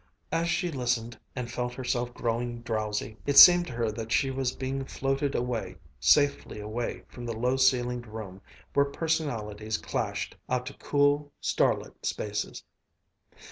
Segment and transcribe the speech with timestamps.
[0.31, 4.51] As she listened and felt herself growing drowsy, it seemed to her that she was
[4.55, 8.41] being floated away, safely away from the low ceilinged room
[8.73, 12.63] where personalities clashed, out to cool, star lit spaces.